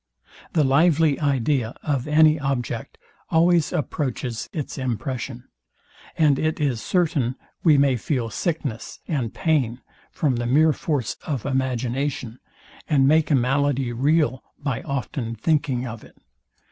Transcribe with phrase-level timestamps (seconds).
[0.53, 2.97] The lively idea of any object
[3.29, 5.47] always approaches is impression;
[6.17, 9.79] and it is certain we may feel sickness and pain
[10.11, 12.39] from the mere force of imagination,
[12.89, 16.17] and make a malady real by often thinking of it.